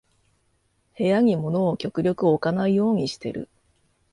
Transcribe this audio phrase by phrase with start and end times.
[0.97, 3.49] 部屋に物を極力置かないようにしてる